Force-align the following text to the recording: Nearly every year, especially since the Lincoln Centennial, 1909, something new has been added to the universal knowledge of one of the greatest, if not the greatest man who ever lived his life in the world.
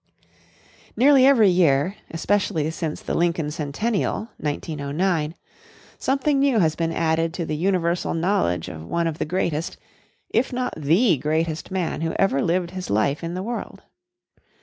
Nearly 0.97 1.27
every 1.27 1.49
year, 1.49 1.95
especially 2.09 2.71
since 2.71 3.03
the 3.03 3.13
Lincoln 3.13 3.51
Centennial, 3.51 4.29
1909, 4.37 5.35
something 5.99 6.39
new 6.39 6.57
has 6.57 6.75
been 6.75 6.91
added 6.91 7.35
to 7.35 7.45
the 7.45 7.55
universal 7.55 8.15
knowledge 8.15 8.67
of 8.67 8.83
one 8.83 9.05
of 9.05 9.19
the 9.19 9.25
greatest, 9.25 9.77
if 10.31 10.51
not 10.51 10.73
the 10.75 11.19
greatest 11.19 11.69
man 11.69 12.01
who 12.01 12.13
ever 12.13 12.41
lived 12.41 12.71
his 12.71 12.89
life 12.89 13.23
in 13.23 13.35
the 13.35 13.43
world. 13.43 13.83